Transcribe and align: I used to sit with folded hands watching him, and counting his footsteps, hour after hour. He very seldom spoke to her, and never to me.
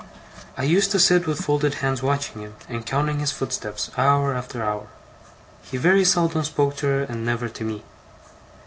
I 0.57 0.63
used 0.63 0.89
to 0.93 0.99
sit 0.99 1.27
with 1.27 1.37
folded 1.41 1.75
hands 1.75 2.01
watching 2.01 2.41
him, 2.41 2.55
and 2.67 2.83
counting 2.87 3.19
his 3.19 3.31
footsteps, 3.31 3.91
hour 3.95 4.33
after 4.33 4.63
hour. 4.63 4.87
He 5.61 5.77
very 5.77 6.03
seldom 6.05 6.43
spoke 6.43 6.75
to 6.77 6.87
her, 6.87 7.03
and 7.03 7.23
never 7.23 7.47
to 7.49 7.63
me. 7.63 7.83